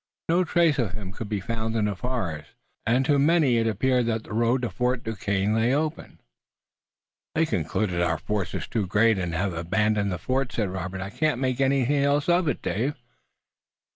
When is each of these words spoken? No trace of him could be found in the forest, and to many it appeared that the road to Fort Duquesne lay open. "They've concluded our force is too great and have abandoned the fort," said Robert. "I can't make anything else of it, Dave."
No 0.29 0.43
trace 0.43 0.79
of 0.79 0.93
him 0.93 1.11
could 1.11 1.29
be 1.29 1.39
found 1.39 1.75
in 1.75 1.85
the 1.85 1.95
forest, 1.95 2.55
and 2.87 3.05
to 3.05 3.19
many 3.19 3.57
it 3.57 3.67
appeared 3.67 4.07
that 4.07 4.23
the 4.23 4.33
road 4.33 4.63
to 4.63 4.71
Fort 4.71 5.03
Duquesne 5.03 5.53
lay 5.53 5.75
open. 5.75 6.19
"They've 7.35 7.47
concluded 7.47 8.01
our 8.01 8.17
force 8.17 8.55
is 8.55 8.65
too 8.65 8.87
great 8.87 9.19
and 9.19 9.35
have 9.35 9.53
abandoned 9.53 10.11
the 10.11 10.17
fort," 10.17 10.53
said 10.53 10.69
Robert. 10.71 11.01
"I 11.01 11.11
can't 11.11 11.39
make 11.39 11.61
anything 11.61 12.03
else 12.03 12.27
of 12.29 12.47
it, 12.47 12.63
Dave." 12.63 12.95